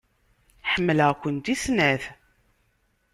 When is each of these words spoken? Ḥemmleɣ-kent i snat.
Ḥemmleɣ-kent 0.71 1.47
i 1.53 1.55
snat. 1.63 2.03